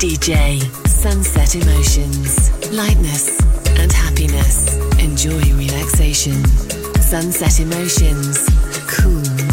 DJ. 0.00 0.58
Sunset 0.88 1.54
Emotions, 1.56 2.50
lightness 2.72 3.38
and 3.78 3.92
happiness. 3.92 4.74
Enjoy 4.98 5.38
relaxation. 5.52 6.42
Sunset 7.02 7.60
Emotions, 7.60 8.48
cool 8.88 9.49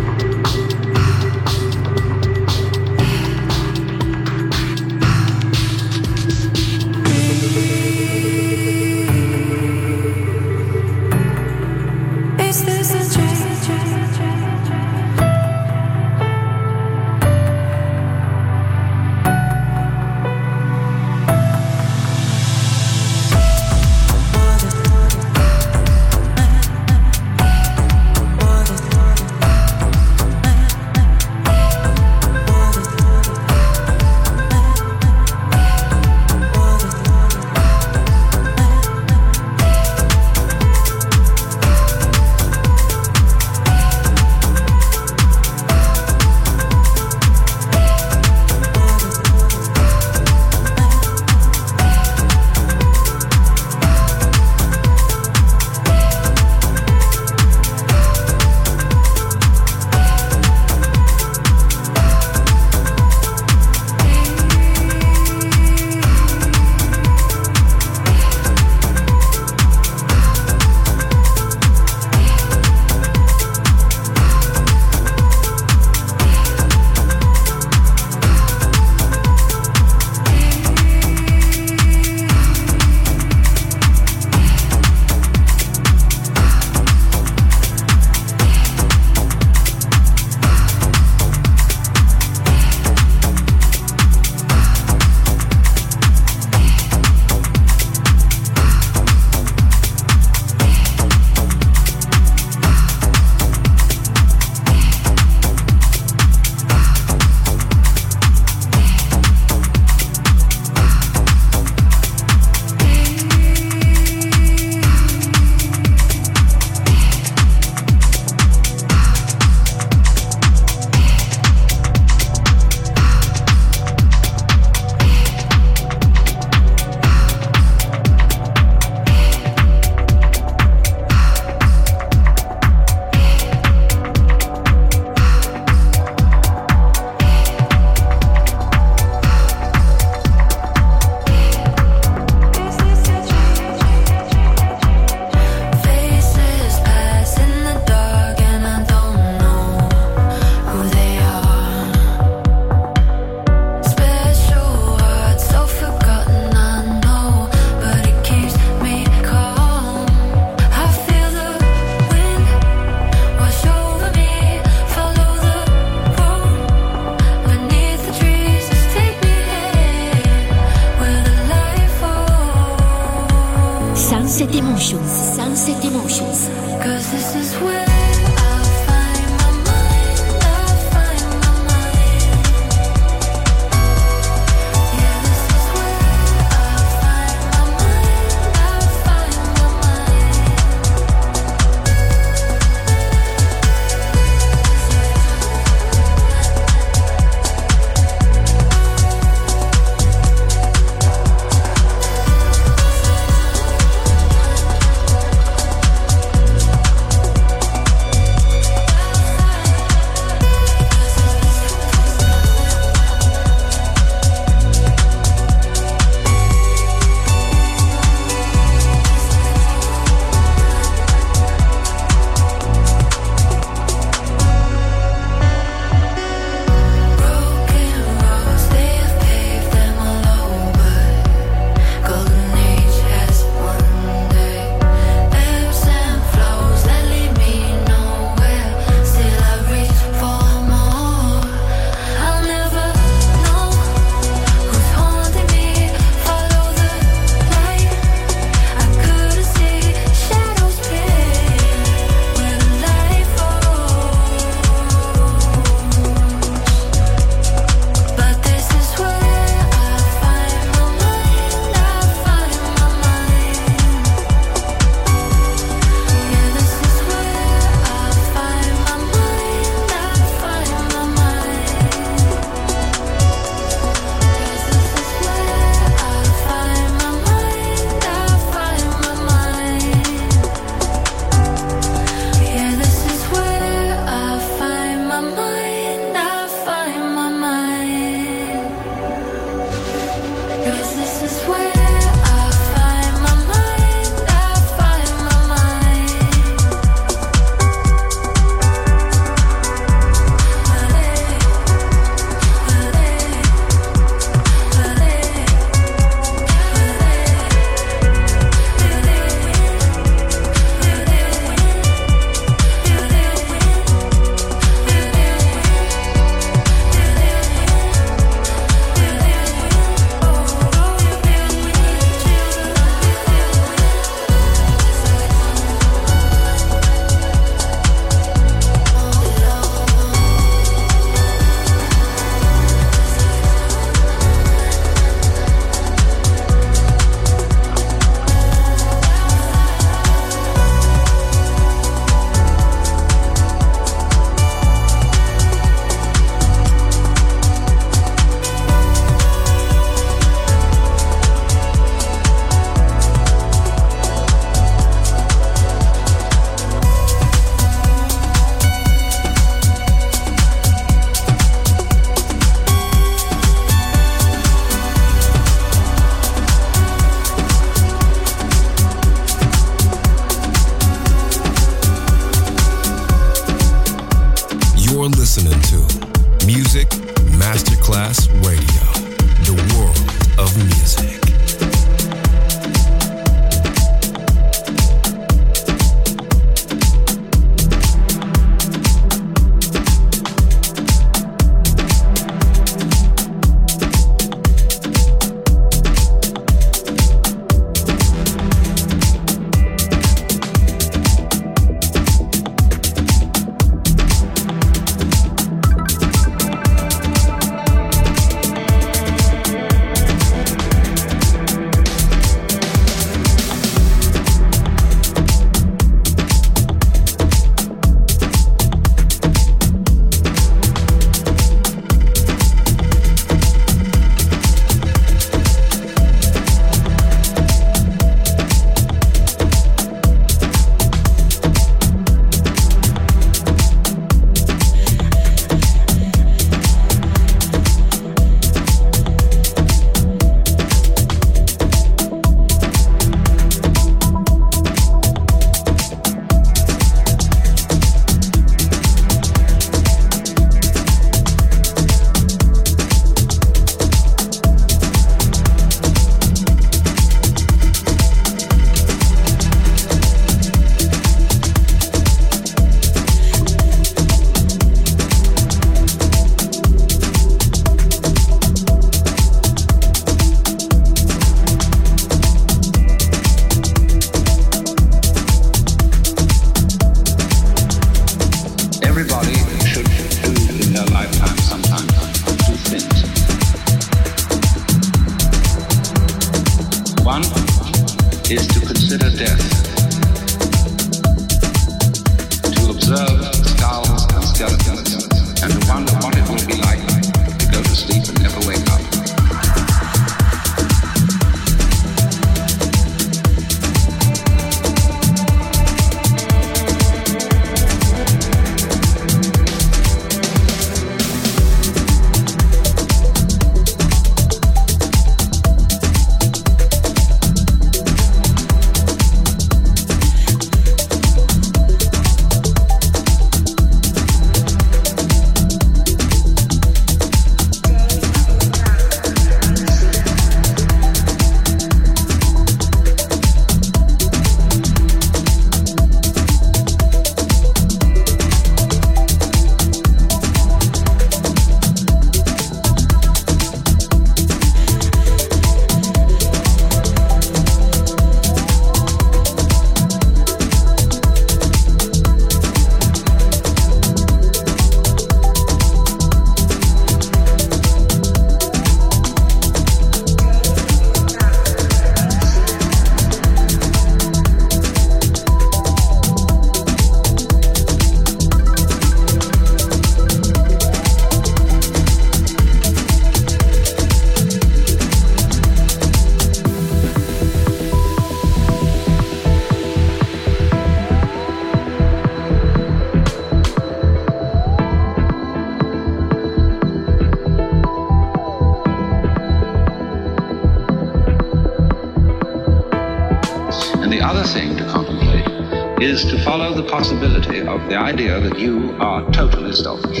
possibility 596.76 597.40
of 597.40 597.66
the 597.70 597.74
idea 597.74 598.20
that 598.20 598.38
you 598.38 598.76
are 598.78 599.00
totally 599.10 599.50
selfish. 599.50 600.00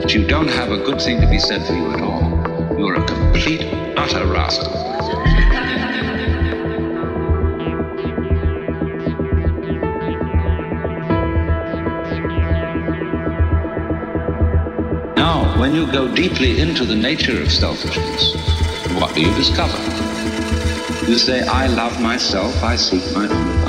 That 0.00 0.14
you 0.14 0.26
don't 0.26 0.48
have 0.48 0.70
a 0.72 0.78
good 0.78 1.02
thing 1.02 1.20
to 1.20 1.26
be 1.28 1.38
said 1.38 1.66
for 1.66 1.74
you 1.74 1.92
at 1.92 2.00
all. 2.00 2.22
You're 2.78 2.94
a 2.94 3.04
complete, 3.06 3.60
utter 3.98 4.24
rascal. 4.24 4.72
Now, 15.14 15.60
when 15.60 15.74
you 15.74 15.92
go 15.92 16.08
deeply 16.14 16.58
into 16.58 16.86
the 16.86 16.96
nature 16.96 17.42
of 17.42 17.52
selfishness, 17.52 18.34
what 18.98 19.14
do 19.14 19.20
you 19.20 19.34
discover? 19.34 19.76
You 21.06 21.18
say, 21.18 21.42
I 21.42 21.66
love 21.66 22.00
myself, 22.00 22.62
I 22.62 22.76
seek 22.76 23.04
my 23.12 23.28
own. 23.28 23.59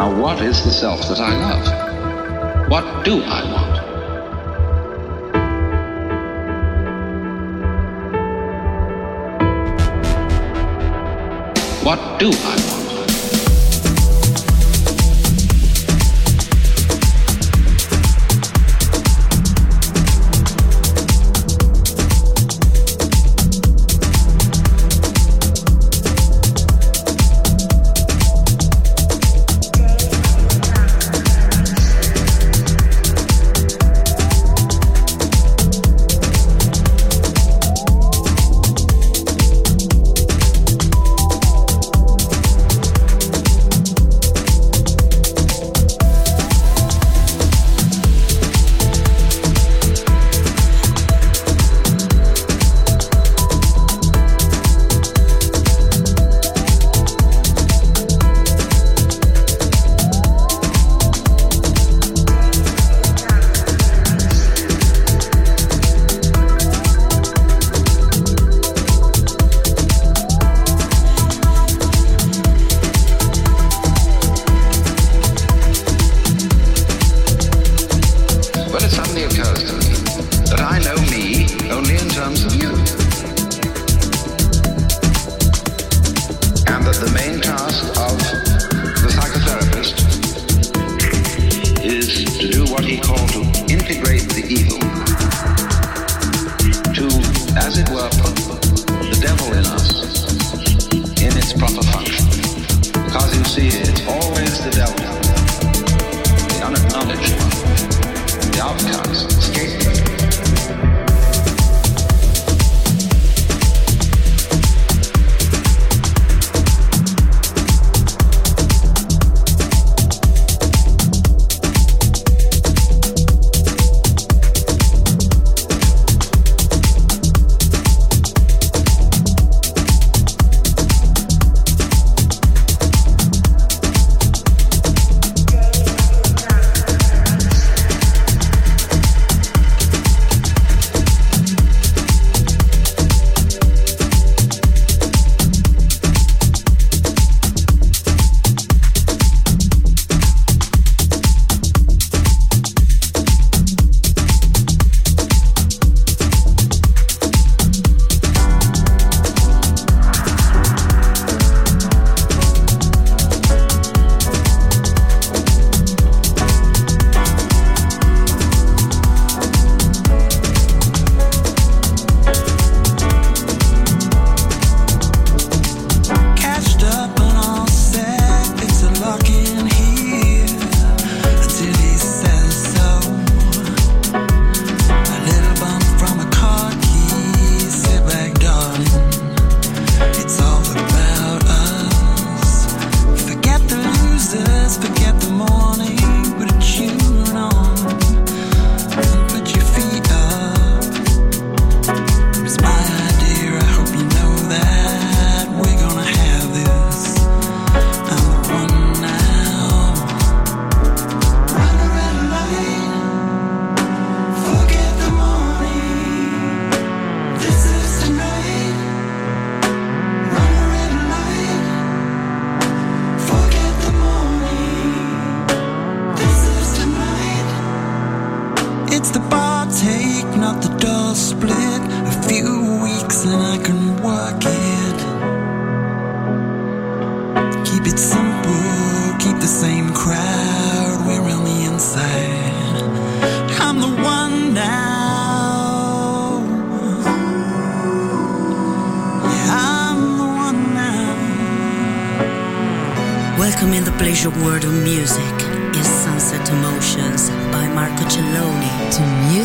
Now, 0.00 0.18
what 0.18 0.40
is 0.40 0.64
the 0.64 0.70
self 0.70 1.06
that 1.08 1.20
I 1.20 1.36
love? 1.36 2.70
What 2.70 3.04
do 3.04 3.22
I 3.22 3.42
want? 3.52 3.76
What 11.84 12.18
do 12.18 12.30
I 12.32 12.59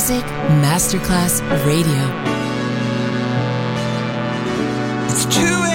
Music 0.08 0.26
Masterclass 0.62 1.42
Radio. 1.66 2.04
It's 5.10 5.26
2 5.26 5.75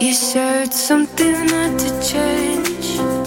You 0.00 0.14
said 0.14 0.72
something 0.72 1.46
not 1.48 1.78
to 1.78 2.08
change. 2.08 3.19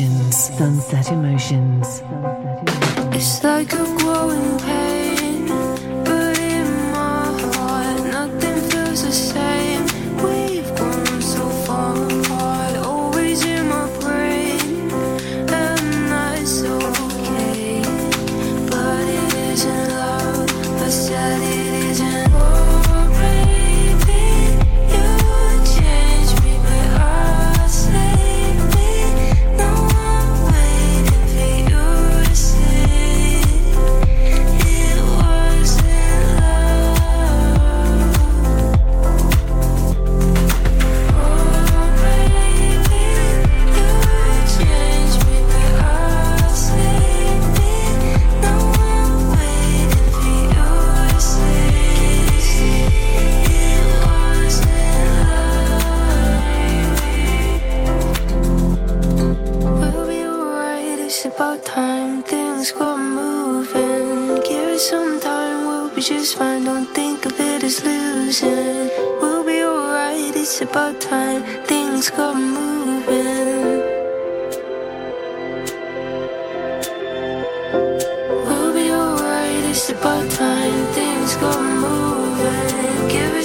Emotions. 0.00 0.36
Sunset 0.58 1.12
Emotions. 1.12 2.02
It's 3.14 3.44
like 3.44 3.72
I'm 3.74 3.96
growing 3.98 4.63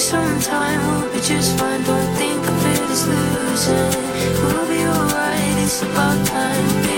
sometime 0.10 0.80
we'll 0.88 1.14
be 1.14 1.22
just 1.22 1.56
fine. 1.60 1.84
Don't 1.84 2.16
think 2.16 2.42
of 2.54 2.66
it 2.74 2.82
as 2.94 3.08
losing. 3.08 3.94
We'll 4.42 4.68
be 4.68 4.82
alright. 4.84 5.64
It's 5.64 5.84
about 5.84 6.26
time. 6.26 6.89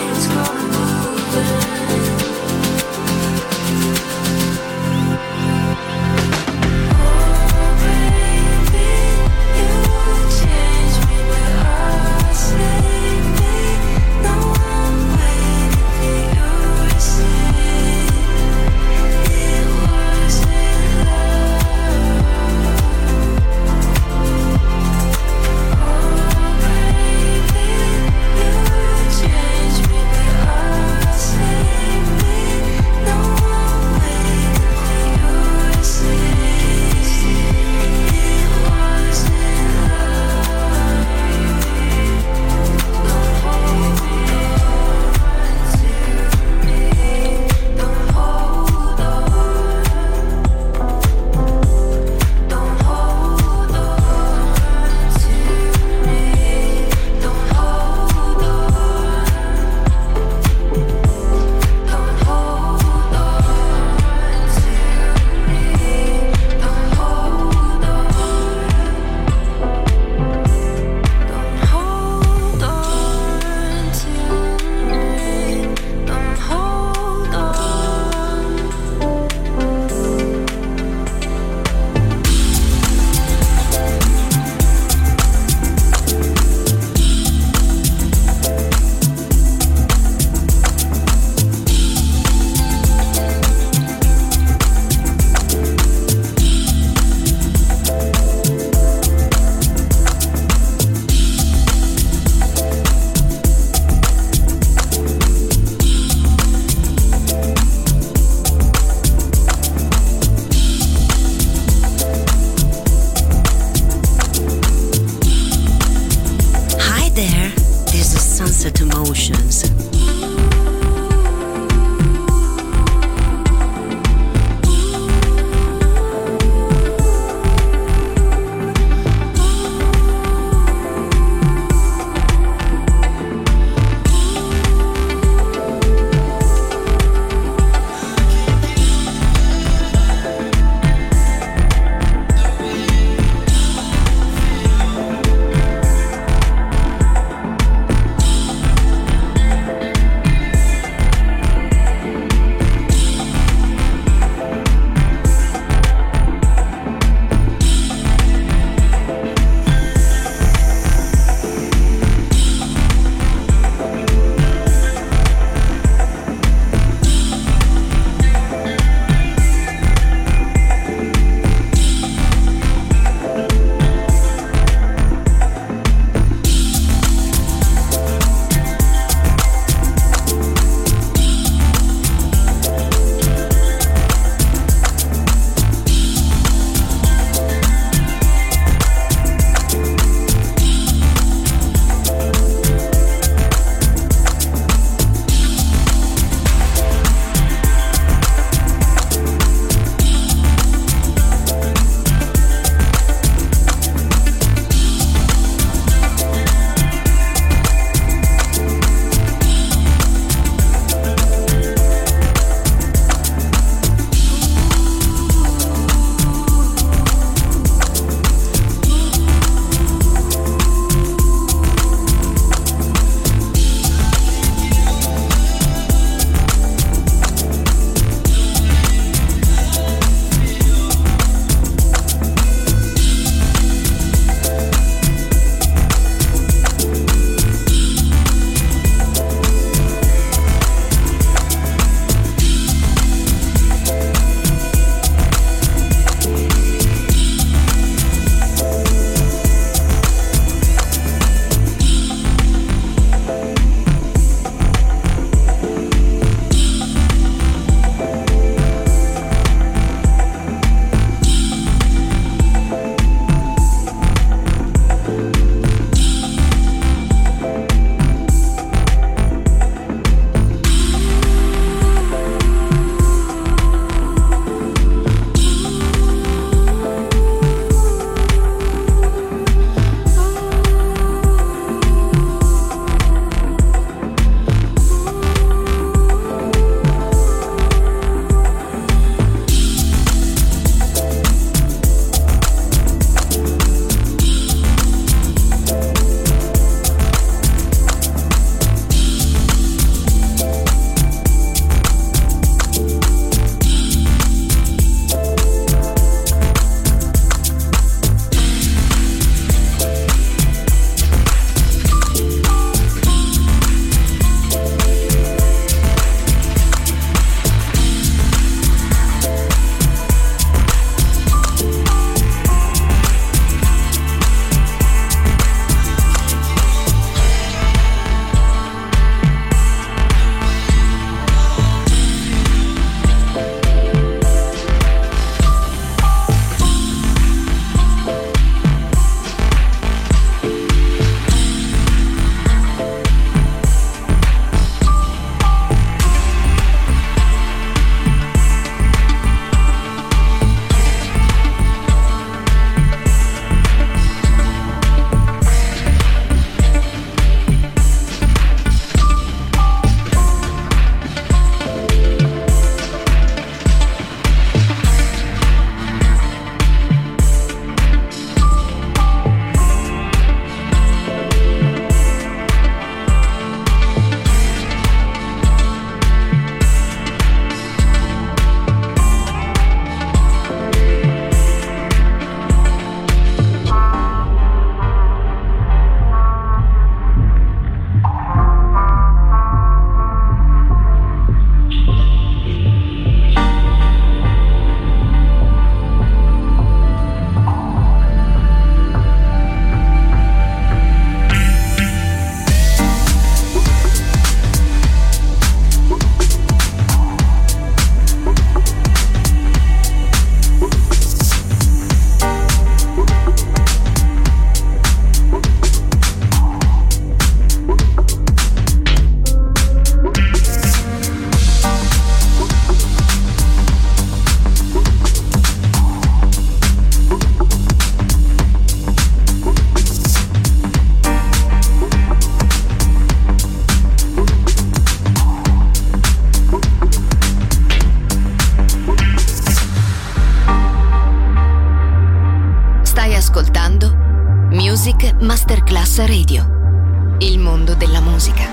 Masterclass 445.22 446.04
Radio. 446.08 447.16
Il 447.20 447.38
mondo 447.38 447.76
della 447.76 448.02
musica. 448.02 448.50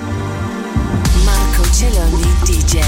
Marco 1.25 1.65
Celloni 1.73 2.23
DJ. 2.45 2.79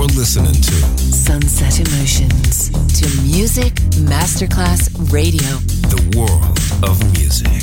You're 0.00 0.08
listening 0.16 0.54
to 0.54 0.72
Sunset 1.12 1.78
Emotions 1.78 2.70
to 2.98 3.06
Music 3.20 3.74
Masterclass 4.08 4.88
Radio, 5.12 5.58
the 5.90 6.16
world 6.16 6.58
of 6.82 6.98
music. 7.18 7.60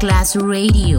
Class 0.00 0.34
Radio, 0.34 0.96